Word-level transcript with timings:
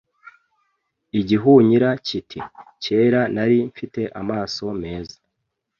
Igihunyira 1.19 1.89
kiti 2.05 2.39
kera 2.83 3.21
nari 3.35 3.57
mfite 3.69 4.01
amaso 4.21 4.63
meza 4.81 5.17